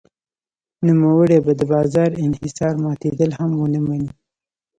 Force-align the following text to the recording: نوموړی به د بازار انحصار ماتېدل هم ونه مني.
نوموړی 0.87 1.37
به 1.45 1.51
د 1.59 1.61
بازار 1.73 2.09
انحصار 2.25 2.73
ماتېدل 2.83 3.31
هم 3.39 3.51
ونه 3.57 3.79
مني. 3.87 4.11